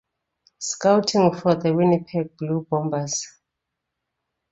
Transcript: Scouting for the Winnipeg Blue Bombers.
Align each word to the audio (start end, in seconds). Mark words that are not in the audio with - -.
Scouting 0.57 1.31
for 1.35 1.53
the 1.53 1.75
Winnipeg 1.75 2.35
Blue 2.35 2.65
Bombers. 2.71 3.27